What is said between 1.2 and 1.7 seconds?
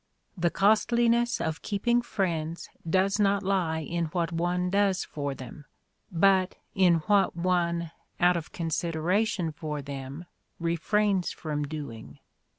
of